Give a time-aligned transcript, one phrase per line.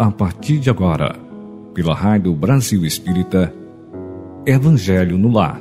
[0.00, 1.18] A partir de agora,
[1.74, 3.52] pela Rádio Brasil Espírita,
[4.46, 5.60] Evangelho no Lar.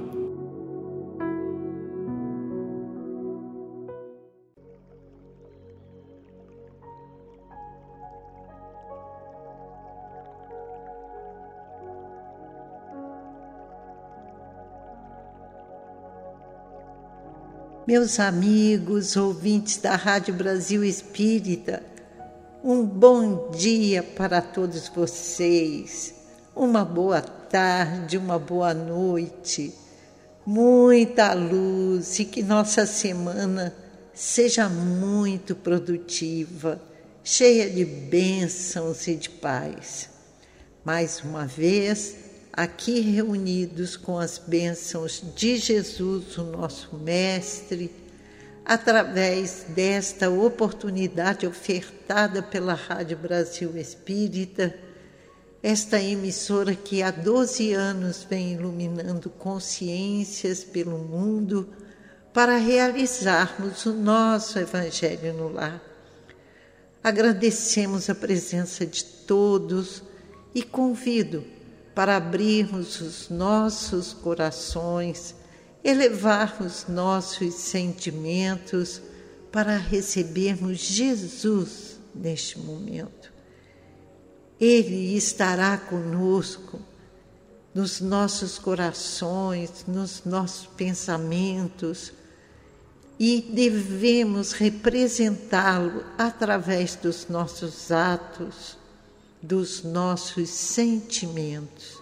[17.87, 21.96] Meus amigos, ouvintes da Rádio Brasil Espírita,
[22.69, 26.13] um bom dia para todos vocês,
[26.53, 29.73] uma boa tarde, uma boa noite,
[30.45, 33.73] muita luz e que nossa semana
[34.13, 36.77] seja muito produtiva,
[37.23, 40.09] cheia de bênçãos e de paz.
[40.83, 42.17] Mais uma vez,
[42.51, 47.89] aqui reunidos com as bênçãos de Jesus, o nosso Mestre,
[48.67, 54.75] através desta oportunidade ofertada pela Rádio Brasil Espírita,
[55.63, 61.69] esta emissora que há 12 anos vem iluminando consciências pelo mundo
[62.33, 65.81] para realizarmos o nosso Evangelho no Lar.
[67.01, 70.03] Agradecemos a presença de todos
[70.53, 71.45] e convido
[71.95, 75.33] para abrirmos os nossos corações,
[75.83, 79.01] elevarmos nossos sentimentos
[79.51, 83.31] para recebermos Jesus neste momento.
[84.59, 86.79] Ele estará conosco
[87.73, 92.11] nos nossos corações, nos nossos pensamentos
[93.19, 98.77] e devemos representá-lo através dos nossos atos
[99.41, 101.96] dos nossos sentimentos.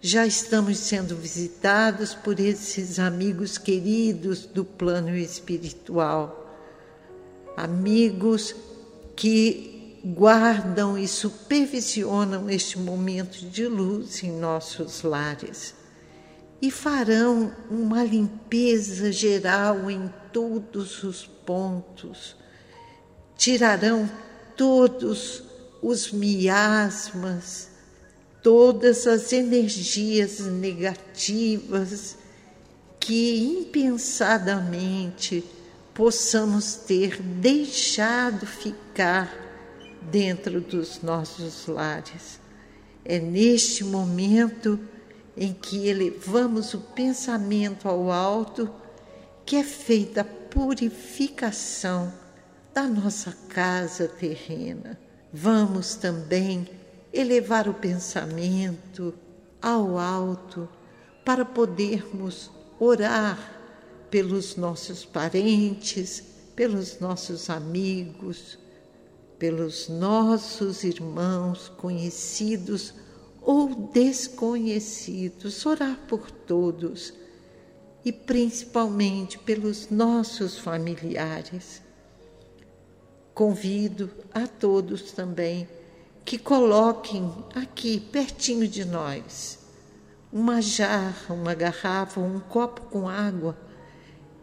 [0.00, 6.54] Já estamos sendo visitados por esses amigos queridos do plano espiritual,
[7.56, 8.54] amigos
[9.16, 15.74] que guardam e supervisionam este momento de luz em nossos lares
[16.60, 22.36] e farão uma limpeza geral em todos os pontos,
[23.36, 24.08] tirarão
[24.56, 25.42] todos
[25.82, 27.70] os miasmas,
[28.46, 32.16] todas as energias negativas
[33.00, 35.42] que impensadamente
[35.92, 39.36] possamos ter deixado ficar
[40.00, 42.38] dentro dos nossos lares.
[43.04, 44.78] É neste momento
[45.36, 48.72] em que elevamos o pensamento ao alto
[49.44, 52.14] que é feita a purificação
[52.72, 54.96] da nossa casa terrena
[55.32, 56.68] vamos também
[57.16, 59.14] elevar o pensamento
[59.60, 60.68] ao alto
[61.24, 63.56] para podermos orar
[64.10, 66.22] pelos nossos parentes,
[66.54, 68.58] pelos nossos amigos,
[69.38, 72.94] pelos nossos irmãos conhecidos
[73.40, 77.12] ou desconhecidos, orar por todos
[78.04, 81.82] e principalmente pelos nossos familiares.
[83.34, 85.68] Convido a todos também
[86.26, 89.60] que coloquem aqui, pertinho de nós,
[90.32, 93.56] uma jarra, uma garrafa, um copo com água,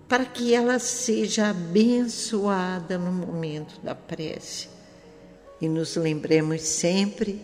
[0.07, 4.69] para que ela seja abençoada no momento da prece.
[5.59, 7.41] E nos lembremos sempre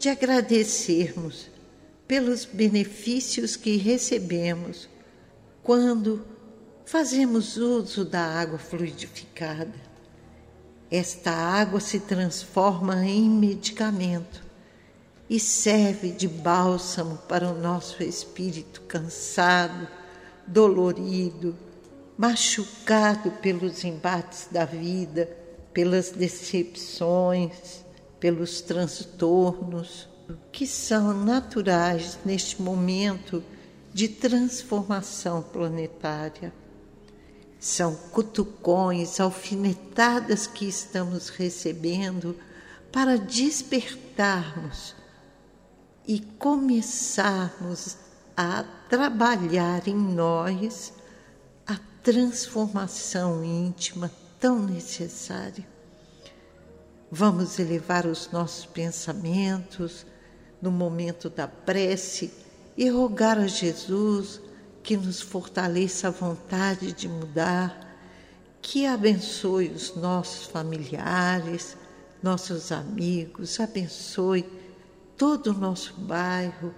[0.00, 1.46] de agradecermos
[2.08, 4.88] pelos benefícios que recebemos
[5.62, 6.26] quando
[6.84, 9.95] fazemos uso da água fluidificada.
[10.90, 14.44] Esta água se transforma em medicamento
[15.28, 19.88] e serve de bálsamo para o nosso espírito cansado,
[20.46, 21.56] dolorido,
[22.16, 25.28] machucado pelos embates da vida,
[25.72, 27.84] pelas decepções,
[28.20, 30.08] pelos transtornos
[30.52, 33.42] que são naturais neste momento
[33.92, 36.52] de transformação planetária.
[37.58, 42.36] São cutucões, alfinetadas que estamos recebendo
[42.92, 44.94] para despertarmos
[46.06, 47.96] e começarmos
[48.36, 50.92] a trabalhar em nós
[51.66, 55.66] a transformação íntima tão necessária.
[57.10, 60.06] Vamos elevar os nossos pensamentos
[60.60, 62.32] no momento da prece
[62.76, 64.40] e rogar a Jesus
[64.86, 67.76] que nos fortaleça a vontade de mudar,
[68.62, 71.76] que abençoe os nossos familiares,
[72.22, 74.48] nossos amigos, abençoe
[75.16, 76.72] todo o nosso bairro,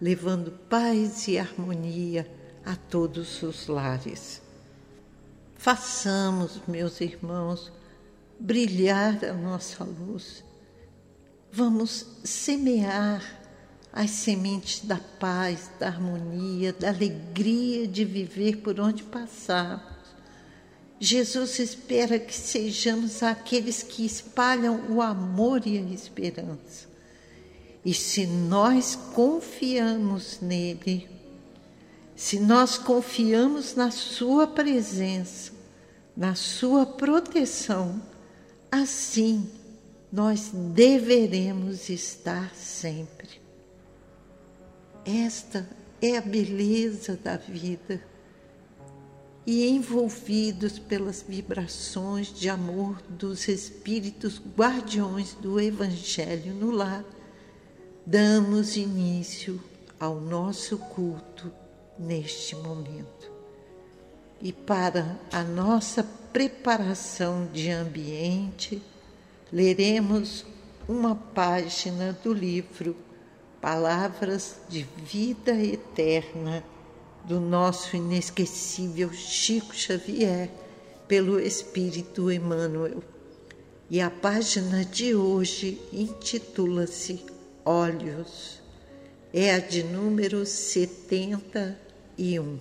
[0.00, 2.26] levando paz e harmonia
[2.64, 4.40] a todos os lares.
[5.54, 7.70] Façamos, meus irmãos,
[8.38, 10.42] brilhar a nossa luz,
[11.52, 13.39] vamos semear
[13.92, 19.90] as sementes da paz, da harmonia, da alegria de viver por onde passarmos.
[20.98, 26.88] Jesus espera que sejamos aqueles que espalham o amor e a esperança.
[27.84, 31.08] E se nós confiamos nele,
[32.14, 35.52] se nós confiamos na Sua presença,
[36.14, 38.00] na Sua proteção,
[38.70, 39.48] assim
[40.12, 43.19] nós deveremos estar sempre.
[45.04, 45.68] Esta
[46.00, 48.02] é a beleza da vida.
[49.46, 57.04] E envolvidos pelas vibrações de amor dos espíritos guardiões do Evangelho no lar,
[58.04, 59.60] damos início
[59.98, 61.50] ao nosso culto
[61.98, 63.30] neste momento.
[64.42, 68.80] E para a nossa preparação de ambiente,
[69.52, 70.44] leremos
[70.88, 72.96] uma página do livro
[73.60, 76.64] Palavras de Vida Eterna
[77.26, 80.50] do nosso inesquecível Chico Xavier
[81.06, 83.02] pelo Espírito Emmanuel.
[83.90, 87.22] E a página de hoje intitula-se
[87.62, 88.62] Olhos.
[89.30, 92.58] É a de número 71.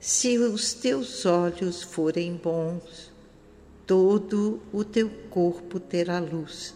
[0.00, 3.12] Se os teus olhos forem bons,
[3.86, 6.74] todo o teu corpo terá luz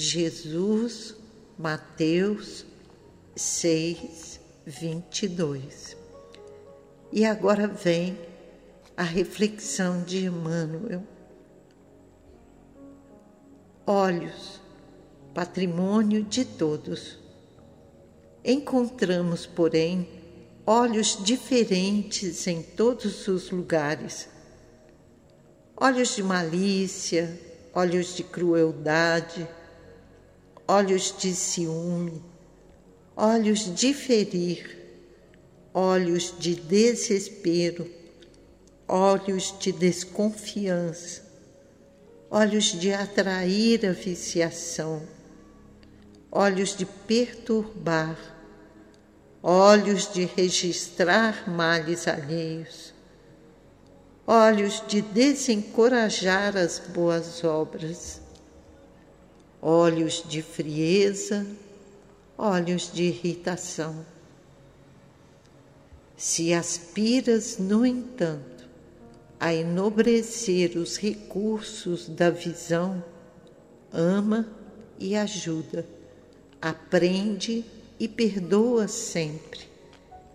[0.00, 1.16] Jesus,
[1.58, 2.64] Mateus
[3.34, 5.96] 6, 22.
[7.10, 8.16] E agora vem
[8.96, 11.02] a reflexão de Emmanuel.
[13.84, 14.60] Olhos,
[15.34, 17.18] patrimônio de todos.
[18.44, 20.08] Encontramos, porém,
[20.64, 24.28] olhos diferentes em todos os lugares.
[25.76, 27.36] Olhos de malícia,
[27.74, 29.57] olhos de crueldade,
[30.70, 32.22] olhos de ciúme,
[33.16, 34.76] olhos de ferir,
[35.72, 37.90] olhos de desespero,
[38.86, 41.22] olhos de desconfiança,
[42.30, 45.02] olhos de atrair a viciação,
[46.30, 48.18] olhos de perturbar,
[49.42, 52.92] olhos de registrar males alheios,
[54.26, 58.27] olhos de desencorajar as boas obras
[59.60, 61.46] olhos de frieza,
[62.36, 64.04] olhos de irritação.
[66.16, 68.68] Se aspiras, no entanto,
[69.38, 73.02] a enobrecer os recursos da visão,
[73.92, 74.48] ama
[74.98, 75.86] e ajuda,
[76.60, 77.64] aprende
[78.00, 79.60] e perdoa sempre,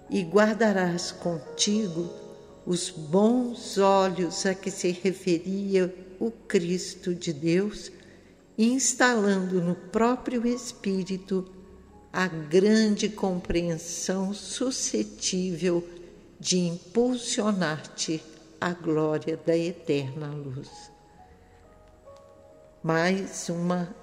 [0.09, 2.09] e guardarás contigo
[2.65, 7.91] os bons olhos a que se referia o Cristo de Deus
[8.57, 11.49] instalando no próprio espírito
[12.11, 15.87] a grande compreensão suscetível
[16.39, 18.23] de impulsionar-te
[18.61, 20.69] à glória da eterna luz.
[22.83, 23.93] Mais uma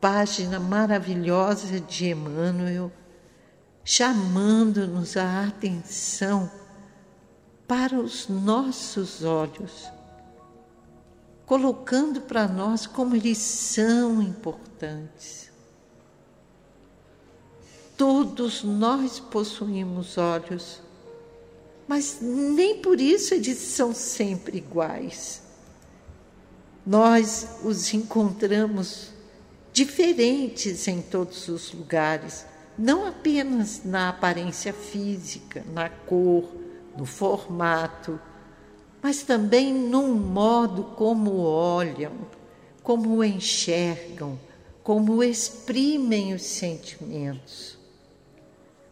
[0.00, 2.92] página maravilhosa de Emmanuel
[3.84, 6.50] chamando-nos a atenção
[7.66, 9.90] para os nossos olhos
[11.46, 15.50] colocando para nós como eles são importantes.
[17.96, 20.80] Todos nós possuímos olhos,
[21.86, 25.42] mas nem por isso eles são sempre iguais.
[26.84, 29.10] Nós os encontramos
[29.72, 32.44] diferentes em todos os lugares,
[32.76, 36.50] não apenas na aparência física, na cor,
[36.96, 38.20] no formato,
[39.02, 42.12] mas também num modo como olham,
[42.82, 44.38] como enxergam,
[44.82, 47.76] como exprimem os sentimentos.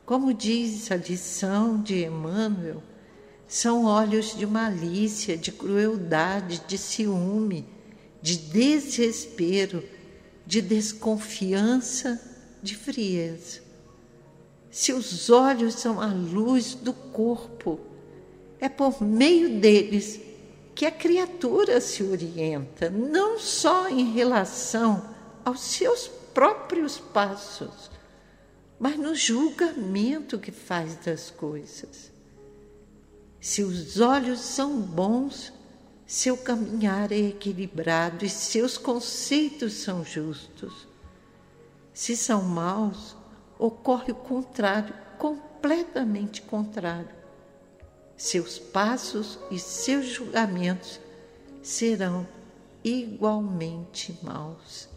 [0.05, 2.83] Como diz a lição de Emmanuel,
[3.47, 7.65] são olhos de malícia, de crueldade, de ciúme,
[8.21, 9.85] de desespero,
[10.45, 12.21] de desconfiança,
[12.61, 13.61] de frieza.
[14.71, 17.90] Se os olhos são a luz do corpo,
[18.61, 20.21] é por meio deles
[20.75, 25.15] que a criatura se orienta, não só em relação
[25.45, 27.91] aos seus próprios passos,
[28.79, 32.13] mas no julgamento que faz das coisas.
[33.41, 35.53] Se os olhos são bons,
[36.07, 40.87] seu caminhar é equilibrado e seus conceitos são justos.
[41.93, 43.17] Se são maus,
[43.59, 47.20] ocorre o contrário, completamente contrário
[48.21, 51.01] seus passos e seus julgamentos
[51.63, 52.29] serão
[52.85, 54.91] igualmente maus.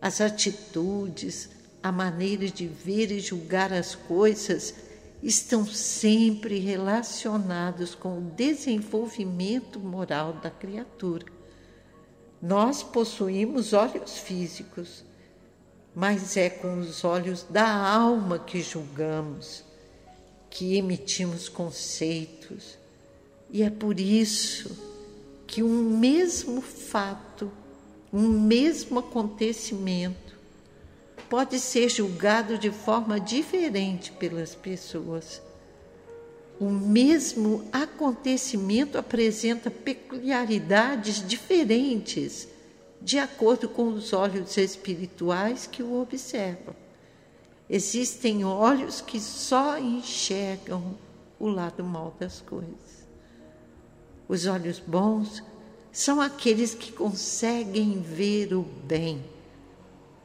[0.00, 1.50] As atitudes,
[1.82, 4.74] a maneira de ver e julgar as coisas
[5.22, 11.26] estão sempre relacionados com o desenvolvimento moral da criatura.
[12.40, 15.04] Nós possuímos olhos físicos,
[15.94, 19.67] mas é com os olhos da alma que julgamos,
[20.50, 22.78] que emitimos conceitos.
[23.50, 24.76] E é por isso
[25.46, 27.50] que um mesmo fato,
[28.12, 30.36] um mesmo acontecimento,
[31.28, 35.42] pode ser julgado de forma diferente pelas pessoas.
[36.58, 42.48] O mesmo acontecimento apresenta peculiaridades diferentes
[43.00, 46.74] de acordo com os olhos espirituais que o observam.
[47.68, 50.96] Existem olhos que só enxergam
[51.38, 53.06] o lado mal das coisas.
[54.28, 55.42] Os olhos bons
[55.92, 59.22] são aqueles que conseguem ver o bem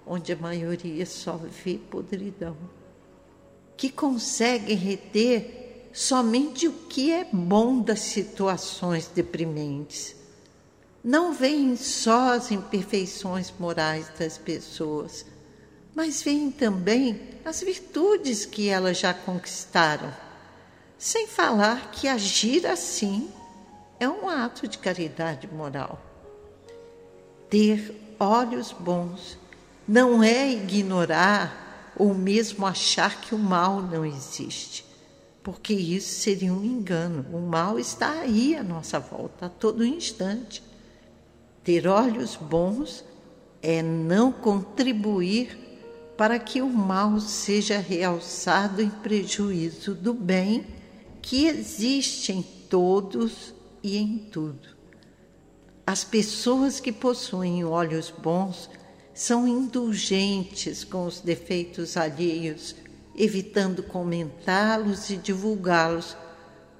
[0.05, 2.57] onde a maioria só vê podridão,
[3.77, 10.15] que conseguem reter somente o que é bom das situações deprimentes.
[11.03, 15.25] Não veem só as imperfeições morais das pessoas,
[15.95, 20.13] mas veem também as virtudes que elas já conquistaram.
[20.97, 23.29] Sem falar que agir assim
[23.99, 26.01] é um ato de caridade moral.
[27.49, 29.37] Ter olhos bons
[29.87, 34.85] não é ignorar ou mesmo achar que o mal não existe,
[35.43, 37.25] porque isso seria um engano.
[37.31, 40.63] O mal está aí à nossa volta, a todo instante.
[41.63, 43.03] Ter olhos bons
[43.61, 45.62] é não contribuir
[46.17, 50.65] para que o mal seja realçado em prejuízo do bem
[51.21, 54.73] que existe em todos e em tudo.
[55.85, 58.69] As pessoas que possuem olhos bons
[59.13, 62.75] são indulgentes com os defeitos alheios,
[63.15, 66.17] evitando comentá-los e divulgá-los,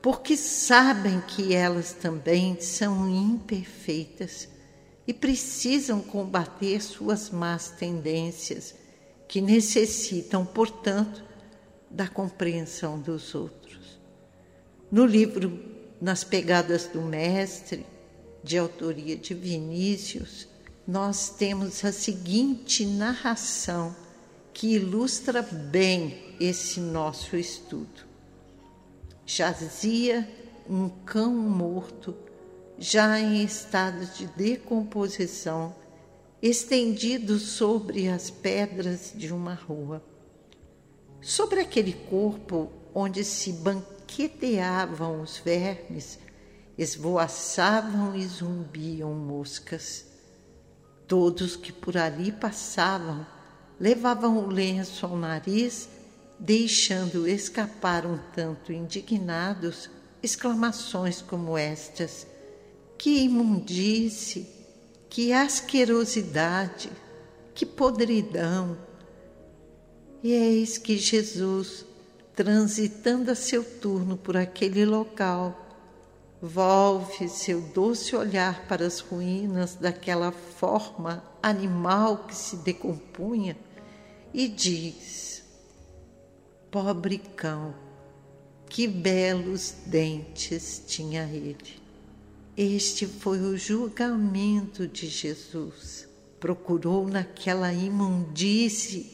[0.02, 4.50] porque sabem que elas também são imperfeitas
[5.08, 8.74] e precisam combater suas más tendências,
[9.28, 11.24] que necessitam, portanto,
[11.90, 14.00] da compreensão dos outros.
[14.92, 15.60] No livro
[16.02, 17.86] Nas Pegadas do Mestre,
[18.44, 20.48] de autoria de Vinícius,
[20.88, 23.96] nós temos a seguinte narração
[24.54, 28.06] que ilustra bem esse nosso estudo.
[29.26, 30.28] Jazia
[30.70, 32.16] um cão morto,
[32.78, 35.74] já em estado de decomposição,
[36.44, 40.04] estendido sobre as pedras de uma rua.
[41.22, 46.20] Sobre aquele corpo onde se banqueteavam os vermes,
[46.78, 50.06] esvoaçavam e zumbiam moscas.
[51.08, 53.26] Todos que por ali passavam
[53.80, 55.88] levavam o lenço ao nariz,
[56.38, 59.90] deixando escapar um tanto indignados
[60.22, 62.28] exclamações como estas:
[62.98, 64.63] Que imundície,
[65.14, 66.92] que asquerosidade,
[67.54, 68.76] que podridão!
[70.24, 71.86] E eis que Jesus,
[72.36, 75.56] transitando a seu turno por aquele local,
[76.42, 83.56] volve seu doce olhar para as ruínas daquela forma animal que se decompunha
[84.34, 85.44] e diz:
[86.72, 87.76] Pobre cão,
[88.68, 91.83] que belos dentes tinha ele.
[92.56, 96.08] Este foi o julgamento de Jesus.
[96.40, 99.12] Procurou naquela imundície,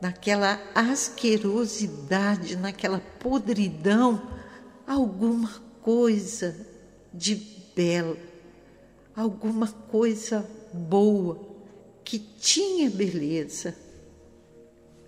[0.00, 4.20] naquela asquerosidade, naquela podridão,
[4.86, 6.56] alguma coisa
[7.12, 7.36] de
[7.76, 8.18] belo,
[9.14, 11.38] alguma coisa boa
[12.04, 13.76] que tinha beleza.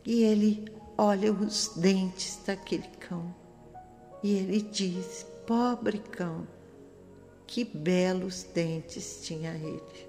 [0.05, 0.65] E ele
[0.97, 3.35] olha os dentes daquele cão
[4.23, 6.47] e ele diz: Pobre cão,
[7.47, 10.07] que belos dentes tinha ele.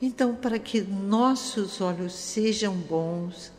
[0.00, 3.50] Então, para que nossos olhos sejam bons,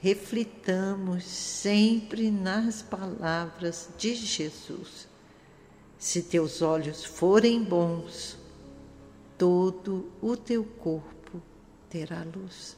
[0.00, 5.08] reflitamos sempre nas palavras de Jesus.
[5.98, 8.36] Se teus olhos forem bons,
[9.36, 11.42] todo o teu corpo
[11.90, 12.76] terá luz.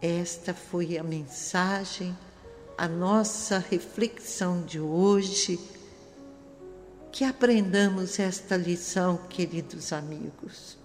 [0.00, 2.16] Esta foi a mensagem,
[2.76, 5.58] a nossa reflexão de hoje.
[7.12, 10.76] Que aprendamos esta lição, queridos amigos.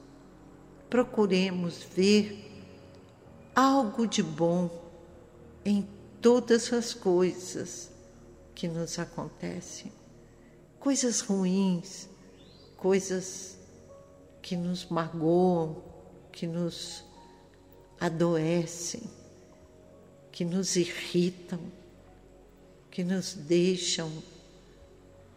[0.89, 2.45] Procuremos ver
[3.55, 4.69] algo de bom
[5.65, 5.87] em
[6.21, 7.89] todas as coisas
[8.53, 9.91] que nos acontecem.
[10.79, 12.09] Coisas ruins
[12.77, 13.57] coisas
[14.41, 15.83] que nos magoam,
[16.31, 17.03] que nos
[17.99, 19.03] adoecem,
[20.31, 21.59] que nos irritam,
[22.91, 24.11] que nos deixam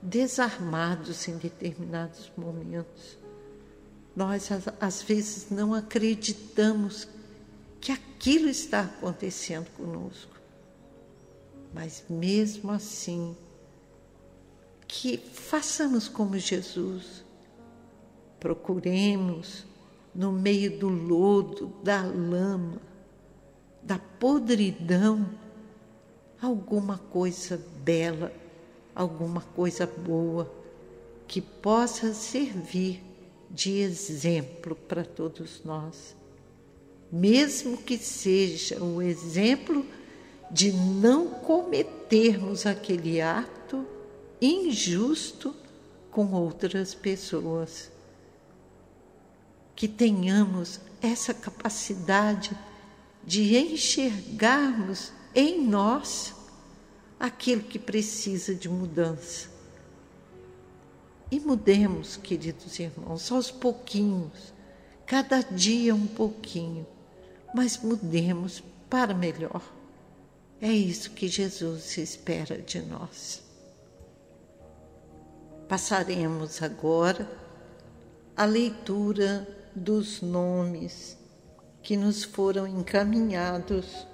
[0.02, 3.18] desarmados em determinados momentos.
[4.14, 4.48] Nós,
[4.80, 7.08] às vezes, não acreditamos
[7.80, 10.38] que aquilo está acontecendo conosco.
[11.72, 13.36] Mas mesmo assim,
[14.86, 17.24] que façamos como Jesus,
[18.40, 19.64] procuremos
[20.14, 22.80] no meio do lodo, da lama,
[23.82, 25.28] da podridão,
[26.42, 28.32] alguma coisa bela,
[28.94, 30.50] alguma coisa boa
[31.26, 33.02] que possa servir
[33.50, 36.16] de exemplo para todos nós.
[37.10, 39.84] Mesmo que seja o exemplo
[40.50, 43.84] de não cometermos aquele ato
[44.40, 45.54] injusto
[46.10, 47.90] com outras pessoas.
[49.74, 52.56] Que tenhamos essa capacidade
[53.24, 56.34] de enxergarmos em nós
[57.20, 59.50] aquilo que precisa de mudança.
[61.30, 64.54] E mudemos, queridos irmãos, aos pouquinhos,
[65.06, 66.86] cada dia um pouquinho,
[67.54, 69.62] mas mudemos para melhor.
[70.60, 73.42] É isso que Jesus espera de nós.
[75.68, 77.30] Passaremos agora
[78.36, 81.16] a leitura dos nomes
[81.82, 84.06] que nos foram encaminhados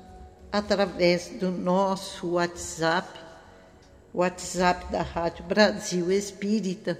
[0.57, 3.09] através do nosso WhatsApp,
[4.15, 6.99] WhatsApp da Rádio Brasil Espírita,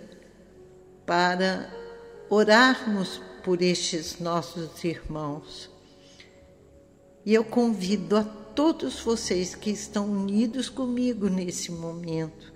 [1.07, 1.73] para
[2.29, 5.71] orarmos por estes nossos irmãos.
[7.25, 12.53] E eu convido a todos vocês que estão unidos comigo nesse momento,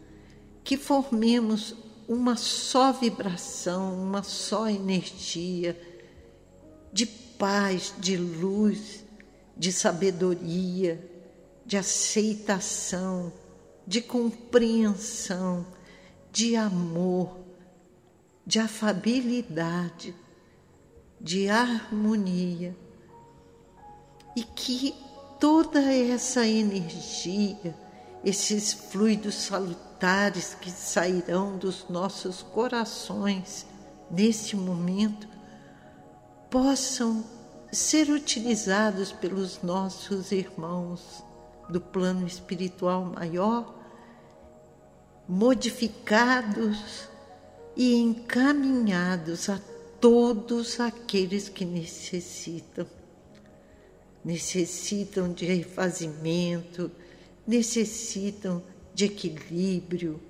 [0.63, 1.75] que formemos
[2.07, 5.81] uma só vibração, uma só energia
[6.93, 9.00] de paz, de luz,
[9.61, 10.99] de sabedoria,
[11.67, 13.31] de aceitação,
[13.87, 15.67] de compreensão,
[16.33, 17.37] de amor,
[18.47, 20.15] de afabilidade,
[21.21, 22.75] de harmonia.
[24.35, 24.95] E que
[25.39, 27.77] toda essa energia,
[28.25, 33.67] esses fluidos salutares que sairão dos nossos corações
[34.11, 35.29] nesse momento,
[36.49, 37.40] possam
[37.73, 41.23] ser utilizados pelos nossos irmãos
[41.69, 43.75] do plano espiritual maior,
[45.29, 47.09] modificados
[47.77, 49.61] e encaminhados a
[50.01, 52.87] todos aqueles que necessitam.
[54.25, 56.91] Necessitam de refazimento,
[57.47, 60.21] necessitam de equilíbrio,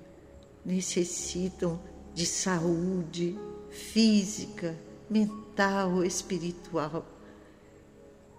[0.63, 1.79] necessitam
[2.13, 3.37] de saúde
[3.69, 4.77] física,
[5.09, 7.05] mental, espiritual.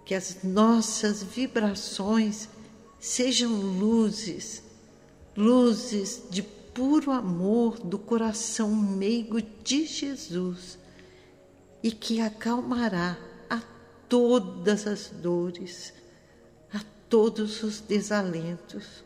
[0.05, 2.49] Que as nossas vibrações
[2.99, 4.63] sejam luzes,
[5.37, 10.79] luzes de puro amor do coração meigo de Jesus
[11.83, 13.19] e que acalmará
[13.51, 13.61] a
[14.09, 15.93] todas as dores,
[16.73, 19.03] a todos os desalentos,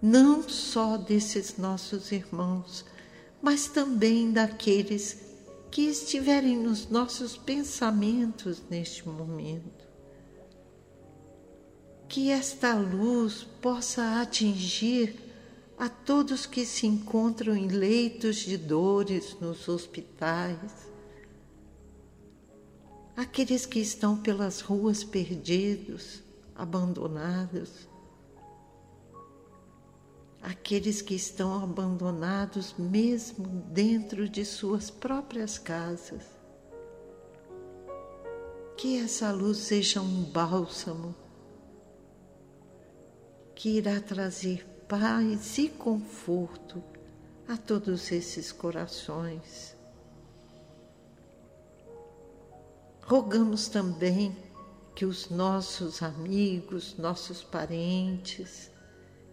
[0.00, 2.84] não só desses nossos irmãos,
[3.40, 5.18] mas também daqueles
[5.74, 9.84] que estiverem nos nossos pensamentos neste momento.
[12.08, 15.18] Que esta luz possa atingir
[15.76, 20.70] a todos que se encontram em leitos de dores nos hospitais,
[23.16, 26.22] aqueles que estão pelas ruas perdidos,
[26.54, 27.88] abandonados,
[30.44, 36.22] aqueles que estão abandonados mesmo dentro de suas próprias casas.
[38.76, 41.14] Que essa luz seja um bálsamo
[43.54, 46.84] que irá trazer paz e conforto
[47.48, 49.74] a todos esses corações.
[53.00, 54.36] Rogamos também
[54.94, 58.73] que os nossos amigos, nossos parentes,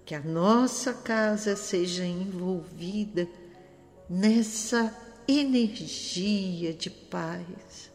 [0.05, 3.27] que a nossa casa seja envolvida
[4.09, 4.93] nessa
[5.27, 7.91] energia de paz.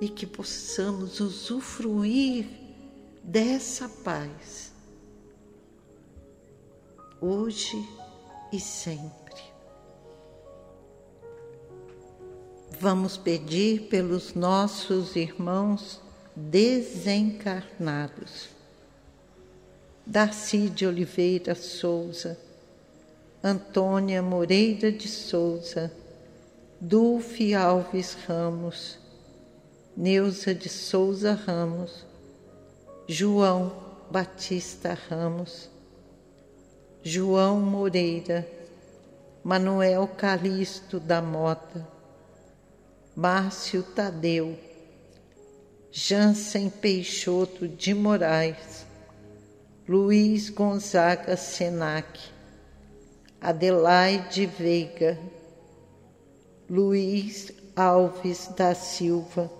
[0.00, 2.46] E que possamos usufruir
[3.22, 4.72] dessa paz.
[7.20, 7.76] Hoje
[8.50, 9.20] e sempre.
[12.80, 16.00] Vamos pedir pelos nossos irmãos
[16.34, 18.59] desencarnados
[20.10, 22.36] Darcy de Oliveira Souza,
[23.44, 25.92] Antônia Moreira de Souza,
[26.80, 28.98] Dulce Alves Ramos,
[29.96, 32.04] Neuza de Souza Ramos,
[33.06, 33.72] João
[34.10, 35.70] Batista Ramos,
[37.04, 38.44] João Moreira,
[39.44, 41.86] Manuel Calixto da Mota,
[43.14, 44.58] Márcio Tadeu,
[45.92, 48.89] Jansen Peixoto de Moraes,
[49.90, 52.20] Luiz Gonzaga Senac,
[53.40, 55.18] Adelaide Veiga,
[56.70, 59.50] Luiz Alves da Silva,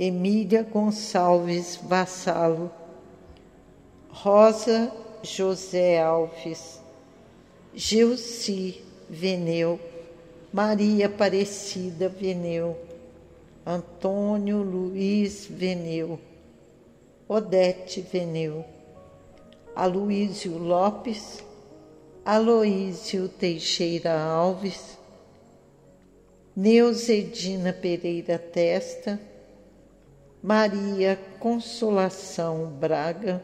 [0.00, 2.72] Emília Gonçalves Vassalo,
[4.10, 4.90] Rosa
[5.22, 6.80] José Alves,
[7.72, 9.78] Gilci Veneu,
[10.52, 12.76] Maria Aparecida Veneu,
[13.64, 16.18] Antônio Luiz Veneu,
[17.34, 18.64] Odete Veneu,
[19.74, 21.42] Aloísio Lopes,
[22.24, 24.96] Aloísio Teixeira Alves,
[26.54, 29.20] Neuzedina Pereira Testa,
[30.40, 33.42] Maria Consolação Braga,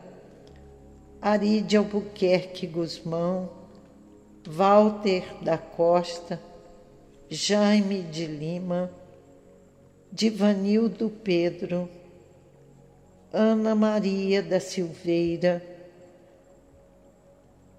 [1.20, 3.50] Aride Albuquerque Guzmão,
[4.46, 6.40] Walter da Costa,
[7.29, 8.88] Jaime de Lima,
[10.12, 11.88] Divanildo Pedro,
[13.32, 15.62] Ana Maria da Silveira,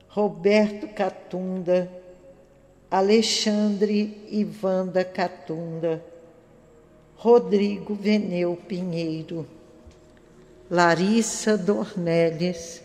[0.08, 1.92] Roberto Catunda,
[2.90, 6.04] Alexandre Ivanda Catunda,
[7.16, 9.46] Rodrigo Veneu Pinheiro,
[10.70, 12.82] Larissa Dornelles,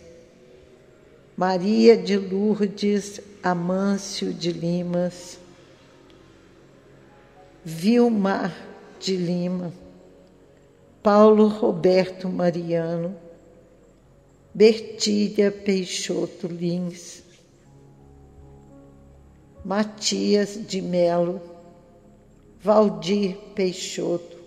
[1.35, 5.39] Maria de Lourdes Amâncio de Limas,
[7.63, 8.53] Vilmar
[8.99, 9.73] de Lima,
[11.01, 13.15] Paulo Roberto Mariano,
[14.53, 17.23] Bertília Peixoto Lins,
[19.63, 21.41] Matias de Melo,
[22.59, 24.37] Valdir Peixoto,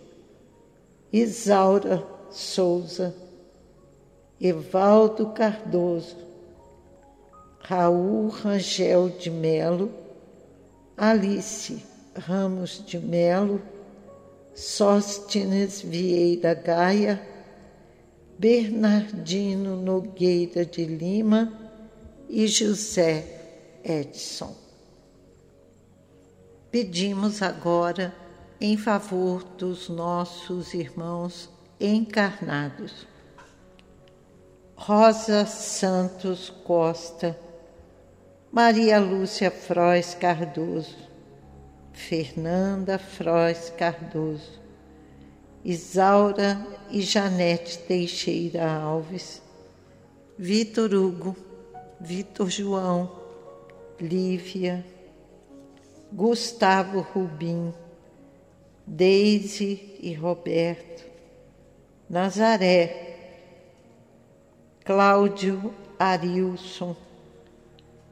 [1.13, 3.15] Isaura Souza,
[4.41, 6.17] Evaldo Cardoso,
[7.61, 9.91] Raul Rangel de Melo,
[10.97, 11.85] Alice
[12.15, 13.61] Ramos de Melo,
[14.55, 17.21] Sóstenes Vieira Gaia,
[18.39, 21.53] Bernardino Nogueira de Lima
[22.29, 24.55] e José Edson.
[26.71, 28.15] Pedimos agora
[28.61, 31.49] em favor dos nossos irmãos
[31.81, 33.07] encarnados.
[34.77, 37.39] Rosa Santos Costa,
[38.53, 41.10] Maria Lúcia Frois Cardoso,
[42.09, 44.59] Fernanda Frois Cardoso,
[45.65, 49.43] Isaura e Janete Teixeira Alves,
[50.37, 51.37] Vitor Hugo,
[52.01, 53.13] Vitor João,
[54.01, 54.85] Lívia,
[56.13, 57.73] Gustavo Rubim,
[58.87, 61.05] Deise e Roberto,
[62.09, 63.19] Nazaré,
[64.85, 66.97] Cláudio Arilson,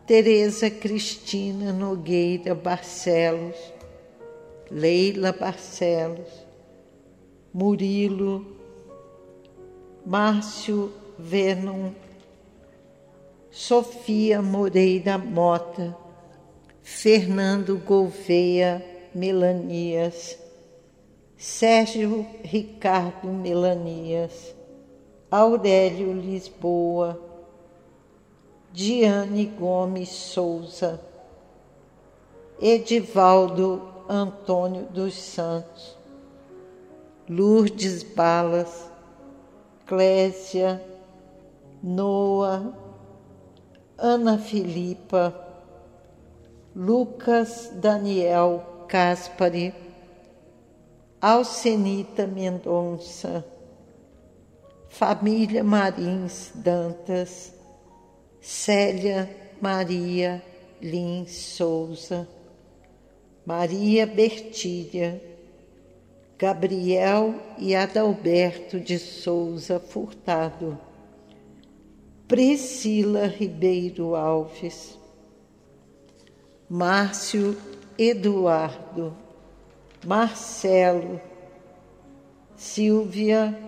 [0.06, 3.77] Tereza Cristina Nogueira Barcelos,
[4.70, 6.28] Leila Barcelos,
[7.52, 8.44] Murilo,
[10.06, 11.94] Márcio Venon,
[13.50, 15.96] Sofia Moreira Mota,
[16.82, 20.38] Fernando Gouveia Melanias,
[21.36, 24.54] Sérgio Ricardo Melanias,
[25.30, 27.20] Aurélio Lisboa,
[28.72, 31.00] Diane Gomes Souza,
[32.60, 35.96] Edivaldo Antônio dos Santos,
[37.28, 38.90] Lourdes Balas,
[39.86, 40.82] Clésia,
[41.82, 42.74] Noa,
[43.98, 45.34] Ana Filipa,
[46.74, 49.74] Lucas Daniel Caspari,
[51.20, 53.44] Alcenita Mendonça,
[54.88, 57.52] Família Marins Dantas,
[58.40, 59.28] Célia
[59.60, 60.42] Maria
[60.80, 62.26] Lins Souza,
[63.48, 65.22] Maria Bertilha,
[66.36, 70.78] Gabriel e Adalberto de Souza Furtado,
[72.28, 74.98] Priscila Ribeiro Alves,
[76.68, 77.56] Márcio
[77.96, 79.16] Eduardo,
[80.04, 81.18] Marcelo,
[82.54, 83.58] Silvia,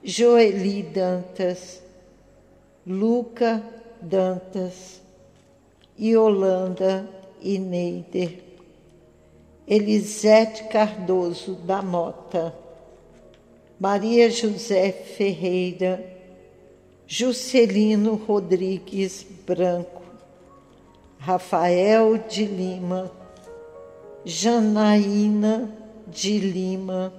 [0.00, 1.82] Joeli Dantas,
[2.86, 3.64] Luca
[4.00, 5.02] Dantas,
[5.98, 7.04] Yolanda
[7.40, 8.49] e Neider.
[9.70, 12.52] Elisete Cardoso da Mota,
[13.78, 16.04] Maria José Ferreira,
[17.06, 20.02] Juscelino Rodrigues Branco,
[21.20, 23.12] Rafael de Lima,
[24.24, 25.72] Janaína
[26.04, 27.12] de Lima,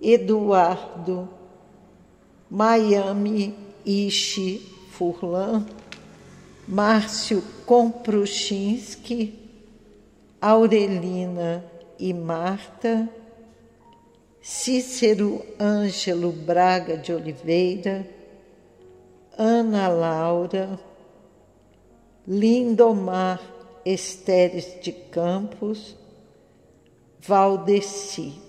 [0.00, 1.28] Eduardo,
[2.50, 4.58] Miami Ishi
[4.90, 5.66] Furlan,
[6.66, 9.41] Márcio Kompruchinski,
[10.42, 11.64] Aurelina
[12.00, 13.08] e Marta,
[14.42, 18.04] Cícero Ângelo Braga de Oliveira,
[19.38, 20.80] Ana Laura,
[22.26, 23.40] Lindomar
[23.86, 25.96] Esteres de Campos,
[27.20, 28.42] Valdeci.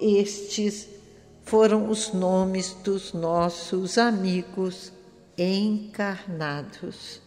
[0.00, 0.88] Estes
[1.42, 4.90] foram os nomes dos nossos amigos
[5.36, 7.20] encarnados.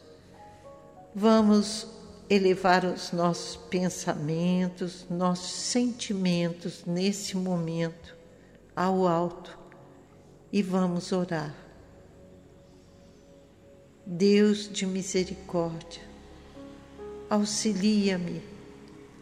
[1.14, 1.97] Vamos
[2.30, 8.16] elevar os nossos pensamentos, nossos sentimentos nesse momento
[8.76, 9.58] ao alto
[10.52, 11.56] e vamos orar.
[14.06, 16.02] Deus de misericórdia,
[17.30, 18.42] auxilia-me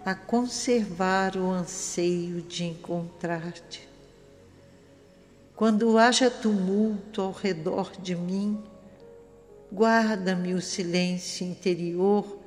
[0.06, 3.88] a conservar o anseio de encontrar-te.
[5.56, 8.62] Quando haja tumulto ao redor de mim,
[9.74, 12.45] guarda-me o silêncio interior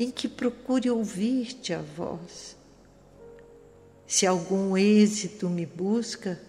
[0.00, 2.56] em que procure ouvir-te a voz.
[4.06, 6.40] Se algum êxito me busca,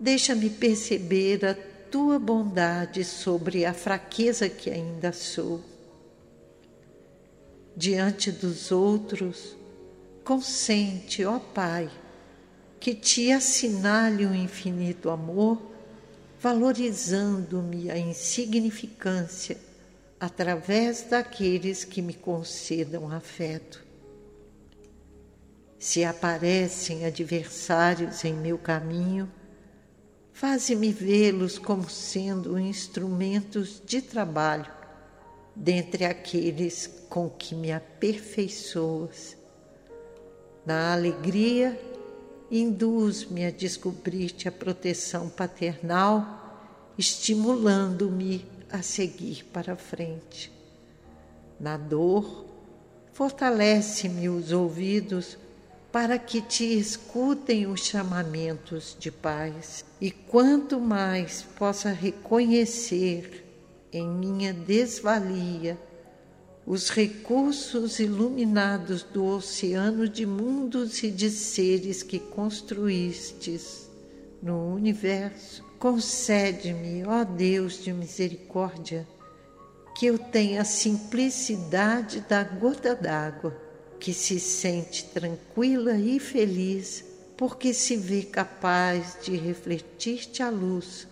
[0.00, 1.54] deixa-me perceber a
[1.90, 5.62] tua bondade sobre a fraqueza que ainda sou.
[7.76, 9.54] Diante dos outros,
[10.24, 11.90] consente, ó Pai,
[12.80, 15.60] que te assinale o infinito amor,
[16.40, 19.58] valorizando-me a insignificância
[20.22, 23.84] através daqueles que me concedam afeto.
[25.78, 29.28] Se aparecem adversários em meu caminho,
[30.32, 34.66] Faze-me vê-los como sendo instrumentos de trabalho
[35.54, 39.36] dentre aqueles com que me aperfeiçoas.
[40.64, 41.78] Na alegria,
[42.50, 50.50] induz-me a descobrir-te a proteção paternal, estimulando-me a seguir para frente.
[51.60, 52.46] Na dor,
[53.12, 55.36] fortalece-me os ouvidos
[55.92, 59.84] para que te escutem os chamamentos de paz.
[60.00, 63.44] E quanto mais possa reconhecer
[63.92, 65.78] em minha desvalia
[66.64, 73.91] os recursos iluminados do oceano de mundos e de seres que construístes
[74.42, 79.06] no universo, concede-me, ó Deus de misericórdia,
[79.96, 83.56] que eu tenha a simplicidade da gota d'água
[84.00, 87.04] que se sente tranquila e feliz
[87.36, 91.06] porque se vê capaz de refletir-te a luz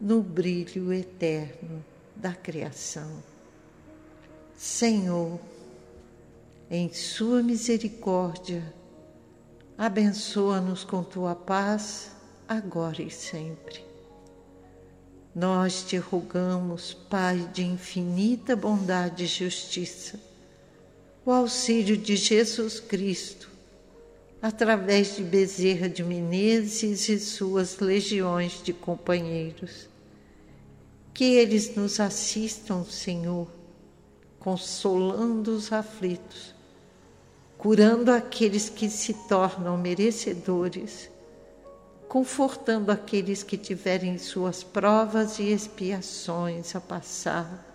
[0.00, 3.22] no brilho eterno da criação.
[4.56, 5.38] Senhor,
[6.70, 8.74] em Sua misericórdia,
[9.76, 12.10] abençoa-nos com Tua paz,
[12.48, 13.84] agora e sempre.
[15.34, 20.18] Nós te rogamos, Pai de infinita bondade e justiça,
[21.24, 23.50] o auxílio de Jesus Cristo,
[24.40, 29.88] através de Bezerra de Menezes e suas legiões de companheiros.
[31.12, 33.48] Que eles nos assistam, Senhor,
[34.38, 36.54] consolando os aflitos,
[37.58, 41.10] curando aqueles que se tornam merecedores,
[42.08, 47.68] confortando aqueles que tiverem suas provas e expiações a passar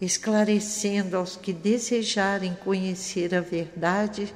[0.00, 4.34] esclarecendo aos que desejarem conhecer a verdade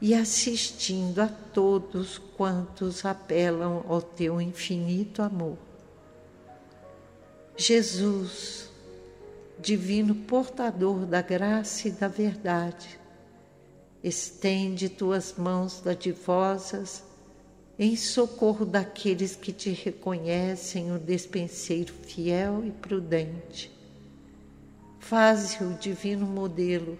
[0.00, 5.58] e assistindo a todos quantos apelam ao teu infinito amor.
[7.56, 8.68] Jesus,
[9.60, 12.98] divino portador da graça e da verdade,
[14.02, 17.04] estende tuas mãos dadivosas
[17.82, 23.70] em socorro daqueles que te reconhecem o despenseiro fiel e prudente
[25.00, 26.96] Faze o divino modelo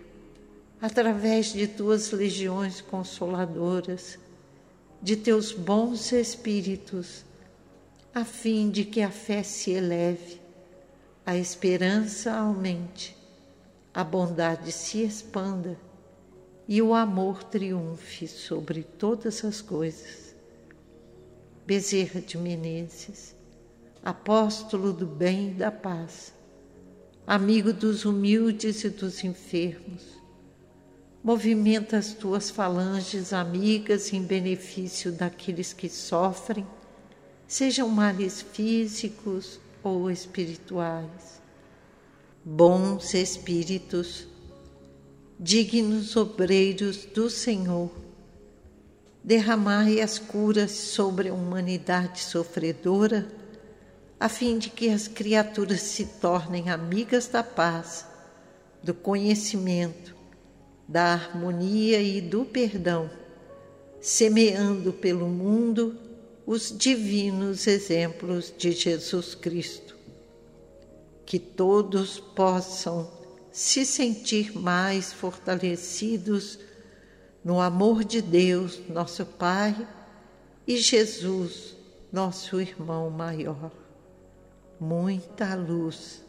[0.81, 4.19] através de tuas legiões consoladoras,
[5.01, 7.25] de teus bons espíritos,
[8.13, 10.41] a fim de que a fé se eleve,
[11.25, 13.17] a esperança aumente,
[13.95, 15.79] a bondade se expanda
[16.67, 20.32] e o amor triunfe sobre todas as coisas.
[21.67, 23.35] Bezerra de Menezes,
[24.05, 26.33] apóstolo do bem e da paz
[27.27, 30.03] amigo dos humildes e dos enfermos.
[31.23, 36.67] Movimenta as tuas falanges amigas em benefício daqueles que sofrem,
[37.47, 41.41] sejam males físicos ou espirituais.
[42.45, 44.27] bons espíritos,
[45.39, 47.89] dignos obreiros do Senhor,
[49.23, 53.27] derramai as curas sobre a humanidade sofredora,
[54.19, 58.07] a fim de que as criaturas se tornem amigas da paz,
[58.83, 60.15] do conhecimento,
[60.89, 63.11] da harmonia e do perdão,
[64.01, 65.97] semeando pelo mundo
[66.45, 69.97] os divinos exemplos de Jesus Cristo.
[71.25, 73.11] Que todos possam
[73.53, 76.59] se sentir mais fortalecidos
[77.45, 79.87] no amor de Deus, nosso Pai,
[80.67, 81.77] e Jesus,
[82.13, 83.71] nosso irmão maior.
[84.79, 86.23] Muita luz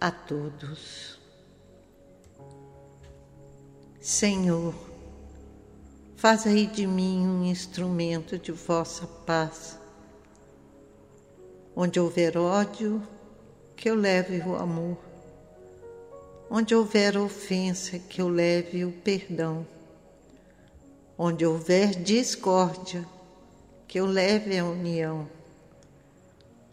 [0.00, 1.18] a todos.
[4.00, 4.74] Senhor,
[6.16, 9.78] fazei de mim um instrumento de vossa paz.
[11.74, 13.02] Onde houver ódio,
[13.76, 14.96] que eu leve o amor.
[16.50, 19.66] Onde houver ofensa, que eu leve o perdão.
[21.18, 23.06] Onde houver discórdia,
[23.88, 25.26] que eu leve a união.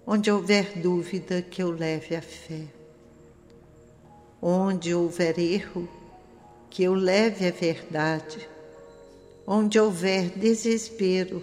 [0.05, 2.65] Onde houver dúvida, que eu leve a fé.
[4.41, 5.87] Onde houver erro,
[6.69, 8.49] que eu leve a verdade.
[9.47, 11.41] Onde houver desespero,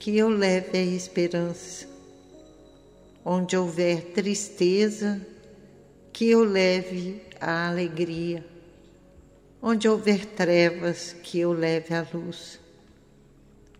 [0.00, 1.86] que eu leve a esperança.
[3.24, 5.24] Onde houver tristeza,
[6.12, 8.44] que eu leve a alegria.
[9.60, 12.60] Onde houver trevas, que eu leve a luz.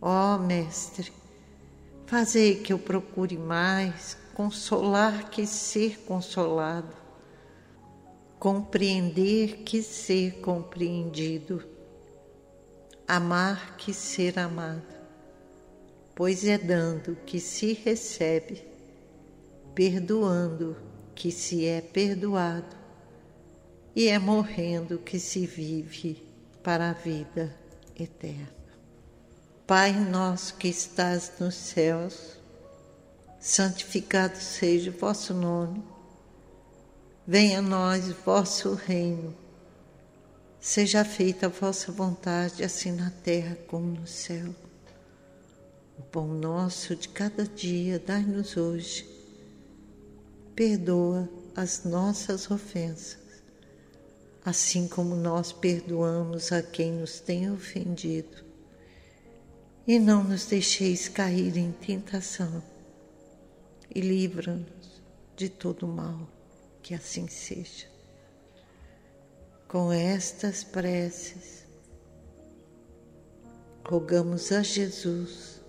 [0.01, 1.13] Ó oh, Mestre,
[2.07, 6.95] fazei que eu procure mais consolar que ser consolado,
[8.39, 11.65] compreender que ser compreendido,
[13.07, 14.95] amar que ser amado,
[16.15, 18.65] pois é dando que se recebe,
[19.75, 20.77] perdoando
[21.15, 22.78] que se é perdoado
[23.99, 26.25] e é morrendo que se vive
[26.63, 27.53] para a vida
[27.99, 28.49] eterna.
[29.67, 32.39] Pai nosso que estás nos céus,
[33.41, 35.83] santificado seja o vosso nome.
[37.27, 39.35] Venha a nós vosso reino.
[40.61, 44.55] Seja feita a vossa vontade, assim na terra como no céu.
[45.99, 49.05] O pão nosso de cada dia dai-nos hoje.
[50.55, 53.27] Perdoa as nossas ofensas
[54.49, 58.45] assim como nós perdoamos a quem nos tem ofendido.
[59.87, 62.63] E não nos deixeis cair em tentação,
[63.95, 65.03] e livra-nos
[65.37, 66.27] de todo mal,
[66.83, 67.87] que assim seja.
[69.67, 71.67] Com estas preces,
[73.87, 75.61] rogamos a Jesus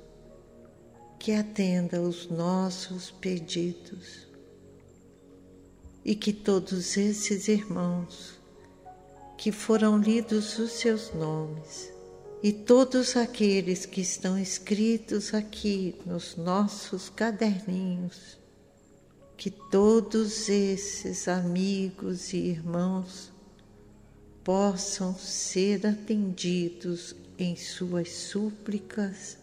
[1.20, 4.26] que atenda aos nossos pedidos
[6.06, 8.39] e que todos esses irmãos
[9.40, 11.90] que foram lidos os seus nomes
[12.44, 18.38] e todos aqueles que estão escritos aqui nos nossos caderninhos,
[19.38, 23.32] que todos esses amigos e irmãos
[24.44, 29.38] possam ser atendidos em suas súplicas,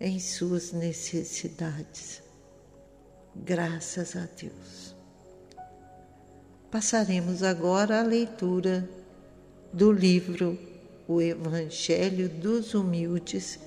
[0.00, 2.20] em suas necessidades.
[3.36, 4.85] Graças a Deus.
[6.76, 8.86] Passaremos agora à leitura
[9.72, 10.58] do livro
[11.08, 13.58] O Evangelho dos Humildes,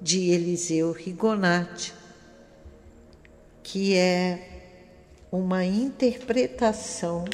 [0.00, 1.94] de Eliseu Rigonati,
[3.62, 4.64] que é
[5.30, 7.24] uma interpretação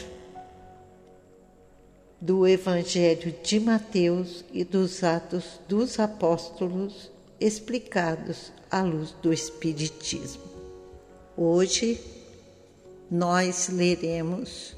[2.20, 10.42] do Evangelho de Mateus e dos Atos dos Apóstolos explicados à luz do Espiritismo.
[11.34, 11.98] Hoje
[13.10, 14.76] nós leremos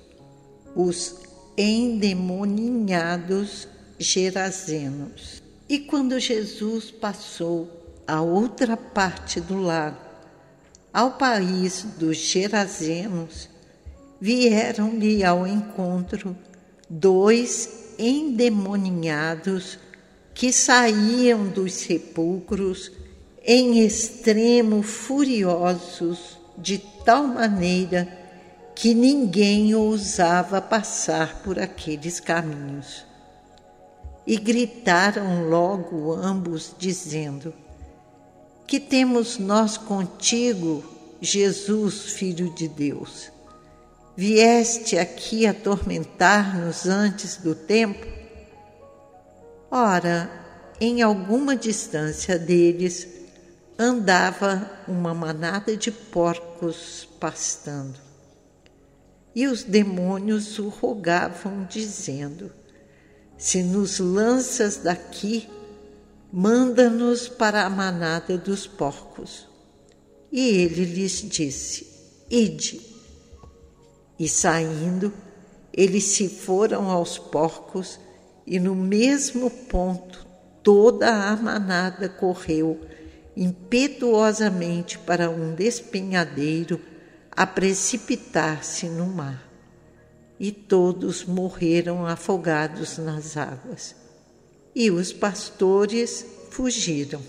[0.75, 1.17] os
[1.57, 3.69] endemoninhados
[3.99, 5.43] gerazenos.
[5.69, 7.71] E quando Jesus passou
[8.07, 10.11] a outra parte do lago,
[10.93, 13.49] ao país dos gerazenos,
[14.21, 16.37] vieram-lhe ao encontro
[16.89, 19.79] dois endemoninhados
[20.35, 22.91] que saíam dos sepulcros
[23.45, 28.20] em extremo furiosos, de tal maneira
[28.81, 33.05] que ninguém ousava passar por aqueles caminhos.
[34.27, 37.53] E gritaram logo ambos, dizendo:
[38.67, 40.83] Que temos nós contigo,
[41.21, 43.31] Jesus, Filho de Deus?
[44.17, 48.07] Vieste aqui atormentar-nos antes do tempo?
[49.71, 50.31] Ora,
[50.81, 53.07] em alguma distância deles
[53.79, 58.10] andava uma manada de porcos pastando
[59.35, 62.51] E os demônios o rogavam, dizendo:
[63.39, 65.49] Se nos lanças daqui,
[66.33, 69.49] manda-nos para a manada dos porcos.
[70.33, 71.87] E ele lhes disse:
[72.31, 72.81] Ide.
[74.19, 75.13] E saindo,
[75.73, 77.99] eles se foram aos porcos,
[78.47, 80.27] e no mesmo ponto
[80.63, 82.81] toda a manada correu
[83.37, 86.81] impetuosamente para um despenhadeiro
[87.41, 89.51] a precipitar-se no mar.
[90.39, 93.97] E todos morreram afogados nas águas.
[94.75, 97.23] E os pastores fugiram.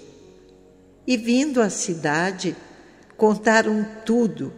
[1.08, 2.58] E vindo à cidade,
[3.16, 4.52] contaram tudo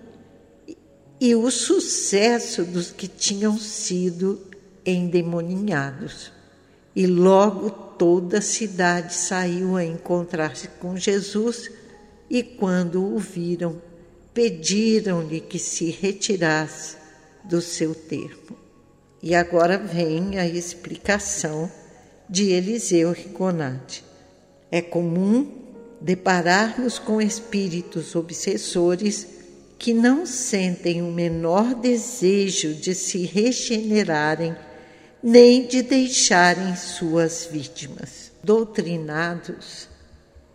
[1.21, 4.41] e o sucesso dos que tinham sido
[4.83, 6.31] endemoninhados.
[6.95, 11.69] E logo toda a cidade saiu a encontrar-se com Jesus,
[12.27, 13.92] e quando o viram,
[14.33, 16.97] pediram-lhe que se retirasse
[17.43, 18.57] do seu termo.
[19.21, 21.71] E agora vem a explicação
[22.29, 24.03] de Eliseu Rigonati.
[24.71, 25.49] É comum
[26.01, 29.27] depararmos com espíritos obsessores
[29.77, 34.55] que não sentem o menor desejo de se regenerarem
[35.21, 38.31] nem de deixarem suas vítimas.
[38.43, 39.87] Doutrinados,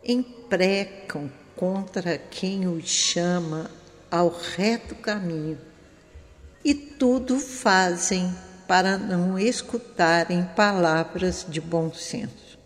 [0.04, 3.68] emprecam contra quem os chama
[4.08, 5.58] ao reto caminho
[6.64, 8.32] e tudo fazem
[8.68, 12.56] para não escutarem palavras de bom senso.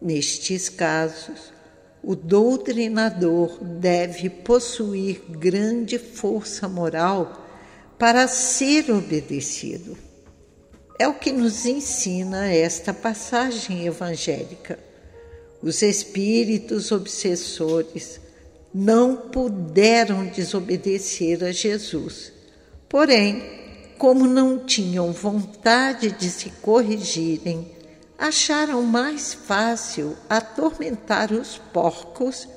[0.00, 1.52] Nestes casos,
[2.00, 7.44] o doutrinador deve possuir grande força moral
[7.98, 9.98] para ser obedecido.
[10.96, 14.87] É o que nos ensina esta passagem evangélica.
[15.62, 18.20] Os espíritos obsessores
[18.72, 22.32] não puderam desobedecer a Jesus.
[22.88, 23.42] Porém,
[23.98, 27.72] como não tinham vontade de se corrigirem,
[28.16, 32.48] acharam mais fácil atormentar os porcos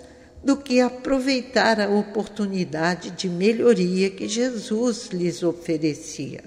[0.43, 6.43] do que aproveitar a oportunidade de melhoria que Jesus lhes oferecia.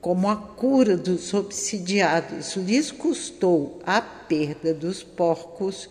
[0.00, 5.88] Como a cura dos obsidiados lhes custou a perda dos porcos,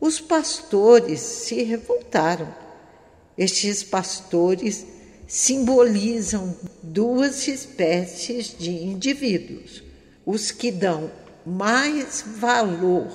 [0.00, 2.54] os pastores se revoltaram.
[3.36, 4.86] Estes pastores
[5.26, 9.82] simbolizam duas espécies de indivíduos
[10.24, 11.10] os que dão
[11.44, 13.10] mais valor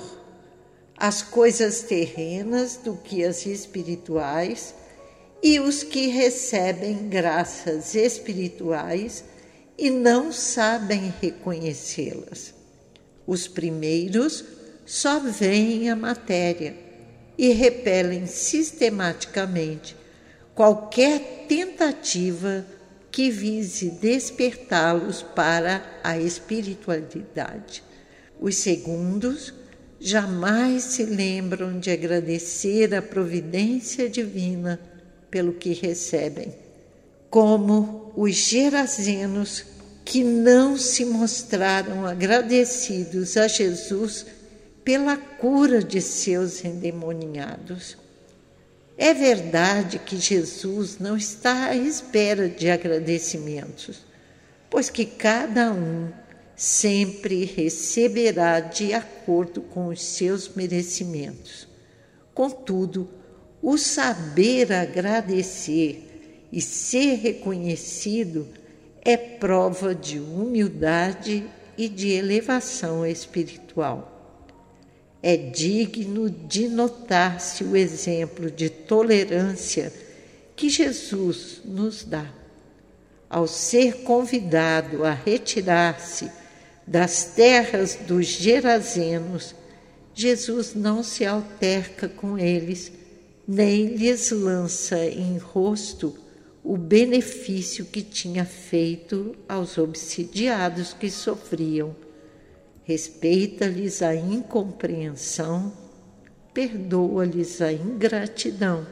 [0.96, 4.74] às coisas terrenas do que às espirituais
[5.42, 9.24] e os que recebem graças espirituais
[9.78, 12.52] e não sabem reconhecê-las.
[13.26, 14.44] Os primeiros
[14.84, 16.74] só veem a matéria
[17.36, 19.94] e repelem sistematicamente
[20.54, 22.66] qualquer tentativa
[23.12, 27.82] que vise despertá-los para a espiritualidade.
[28.40, 29.54] Os segundos
[30.00, 34.80] jamais se lembram de agradecer a providência divina
[35.30, 36.54] pelo que recebem,
[37.28, 39.64] como os gerazenos
[40.04, 44.26] que não se mostraram agradecidos a Jesus
[44.82, 47.96] pela cura de seus endemoniados.
[48.96, 54.00] É verdade que Jesus não está à espera de agradecimentos,
[54.68, 56.10] pois que cada um
[56.56, 61.68] sempre receberá de acordo com os seus merecimentos.
[62.34, 63.08] Contudo,
[63.62, 66.07] o saber agradecer
[66.52, 68.46] e ser reconhecido
[69.02, 71.44] é prova de humildade
[71.76, 74.14] e de elevação espiritual.
[75.22, 79.92] É digno de notar-se o exemplo de tolerância
[80.54, 82.26] que Jesus nos dá.
[83.28, 86.30] Ao ser convidado a retirar-se
[86.86, 89.54] das terras dos Gerazenos,
[90.14, 92.90] Jesus não se alterca com eles,
[93.46, 96.27] nem lhes lança em rosto
[96.68, 101.96] o benefício que tinha feito aos obsidiados que sofriam
[102.84, 105.72] respeita-lhes a incompreensão,
[106.52, 108.86] perdoa-lhes a ingratidão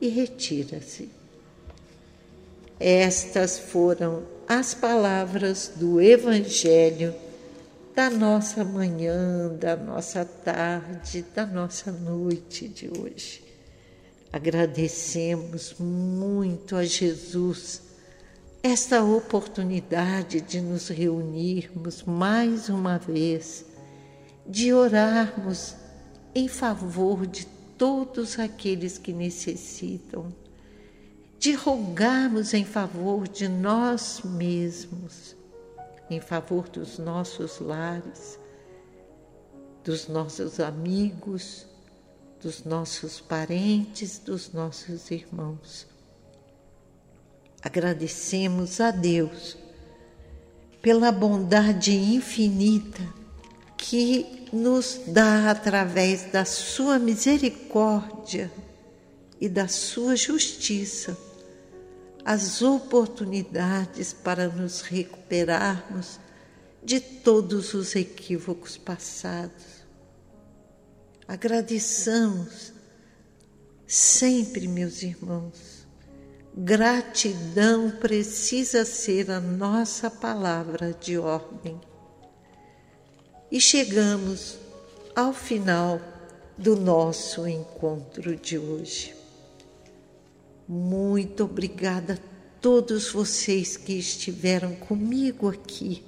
[0.00, 1.08] e retira-se.
[2.80, 7.14] Estas foram as palavras do Evangelho
[7.94, 13.49] da nossa manhã, da nossa tarde, da nossa noite de hoje.
[14.32, 17.82] Agradecemos muito a Jesus
[18.62, 23.64] esta oportunidade de nos reunirmos mais uma vez,
[24.46, 25.74] de orarmos
[26.34, 27.46] em favor de
[27.78, 30.32] todos aqueles que necessitam,
[31.38, 35.34] de rogarmos em favor de nós mesmos,
[36.10, 38.38] em favor dos nossos lares,
[39.82, 41.66] dos nossos amigos,
[42.42, 45.86] dos nossos parentes, dos nossos irmãos.
[47.62, 49.56] Agradecemos a Deus
[50.80, 53.02] pela bondade infinita
[53.76, 58.50] que nos dá através da sua misericórdia
[59.40, 61.16] e da sua justiça
[62.24, 66.18] as oportunidades para nos recuperarmos
[66.82, 69.79] de todos os equívocos passados.
[71.30, 72.72] Agradeçamos
[73.86, 75.86] sempre, meus irmãos.
[76.56, 81.80] Gratidão precisa ser a nossa palavra de ordem.
[83.48, 84.58] E chegamos
[85.14, 86.00] ao final
[86.58, 89.14] do nosso encontro de hoje.
[90.66, 96.02] Muito obrigada a todos vocês que estiveram comigo aqui.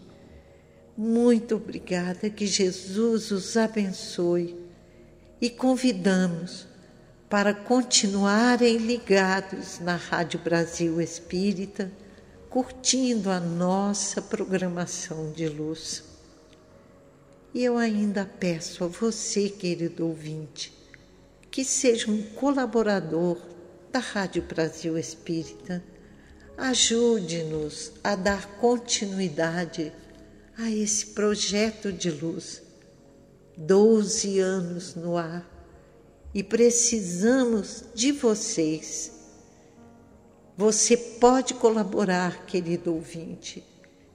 [0.99, 4.62] Muito obrigada, que Jesus os abençoe
[5.43, 6.69] e convidamos
[7.29, 11.91] para continuarem ligados na Rádio Brasil Espírita,
[12.49, 16.05] curtindo a nossa programação de luz.
[17.53, 20.73] E eu ainda peço a você, querido ouvinte,
[21.51, 23.37] que seja um colaborador
[23.91, 25.83] da Rádio Brasil Espírita.
[26.57, 29.93] Ajude-nos a dar continuidade
[30.57, 32.62] a esse projeto de luz.
[33.57, 35.51] Doze anos no ar
[36.35, 39.13] e precisamos de vocês.
[40.57, 43.63] Você pode colaborar, querido ouvinte,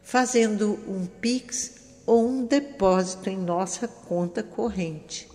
[0.02, 1.76] fazendo um Pix
[2.06, 5.30] ou um depósito em nossa conta corrente.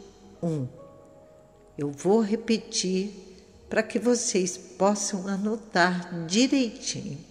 [0.42, 0.66] 1.
[1.76, 3.10] Eu vou repetir
[3.68, 7.27] para que vocês possam anotar direitinho.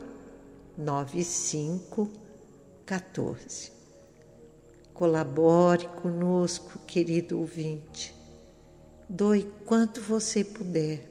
[0.76, 3.72] 9514.
[4.94, 8.22] Colabore conosco, querido ouvinte
[9.14, 11.06] Doe quanto você puder,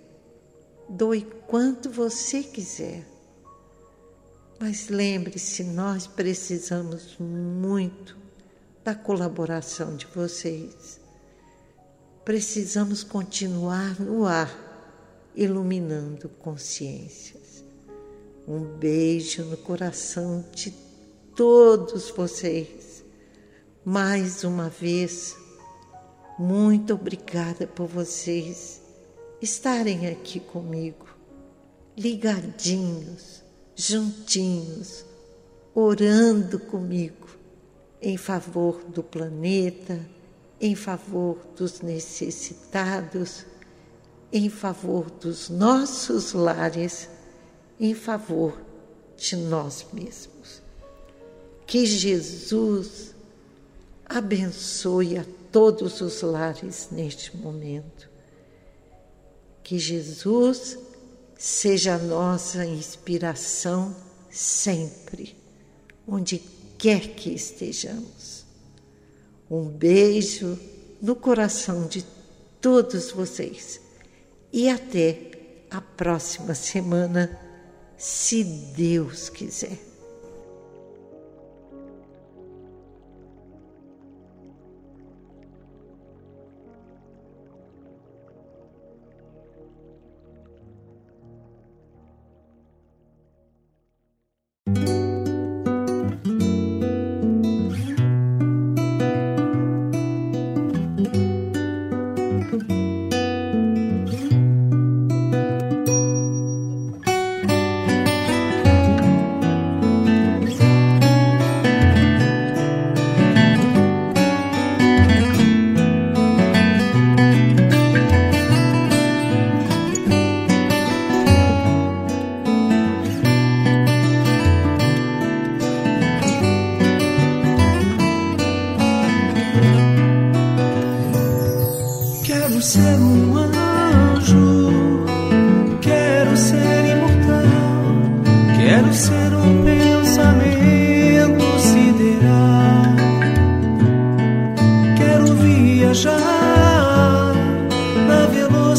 [0.89, 3.05] doe quanto você quiser.
[4.59, 8.17] Mas lembre-se, nós precisamos muito
[8.83, 10.99] da colaboração de vocês.
[12.25, 14.51] Precisamos continuar no ar,
[15.35, 17.63] iluminando consciências.
[18.47, 20.71] Um beijo no coração de
[21.35, 23.03] todos vocês.
[23.85, 25.35] Mais uma vez,
[26.37, 28.81] muito obrigada por vocês
[29.41, 31.07] estarem aqui comigo,
[31.97, 33.41] ligadinhos,
[33.75, 35.03] juntinhos,
[35.73, 37.20] orando comigo
[38.01, 39.99] em favor do planeta,
[40.59, 43.45] em favor dos necessitados,
[44.31, 47.09] em favor dos nossos lares,
[47.79, 48.59] em favor
[49.17, 50.61] de nós mesmos.
[51.67, 53.13] Que Jesus
[54.05, 58.09] abençoe a todos os lares neste momento.
[59.63, 60.77] Que Jesus
[61.37, 63.95] seja a nossa inspiração
[64.29, 65.35] sempre,
[66.07, 66.39] onde
[66.81, 68.43] quer que estejamos.
[69.47, 70.57] Um beijo
[70.99, 72.03] no coração de
[72.59, 73.79] todos vocês
[74.51, 75.29] e até
[75.69, 77.39] a próxima semana,
[77.97, 79.90] se Deus quiser.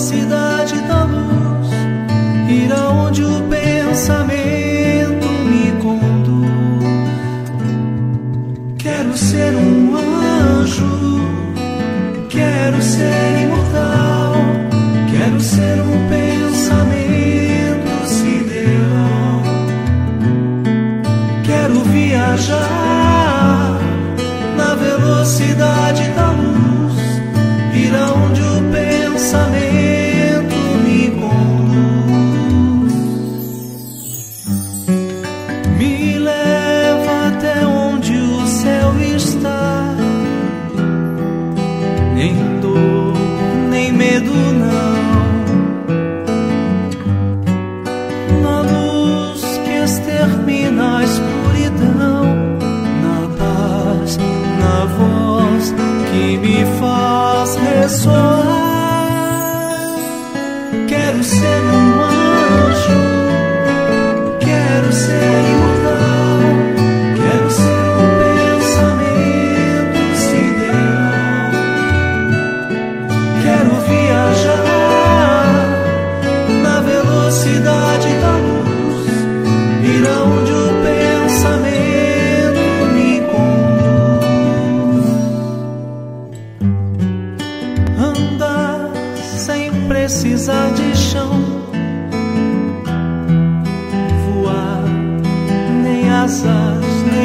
[0.03, 0.42] cidade.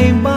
[0.07, 0.36] came.